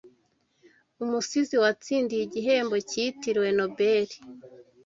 Umusizi 1.03 1.55
watsindiye 1.63 2.21
igihembo 2.25 2.75
cyitiriwe 2.89 3.49
Nobeli 3.57 4.17